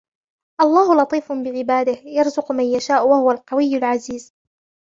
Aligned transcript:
اللَّهُ 0.61 0.95
لَطِيفٌ 1.01 1.31
بِعِبَادِهِ 1.31 1.97
يَرْزُقُ 2.09 2.51
مَنْ 2.51 2.63
يَشَاءُ 2.63 3.07
وَهُوَ 3.07 3.31
الْقَوِيُّ 3.31 3.77
الْعَزِيزُ 3.77 4.33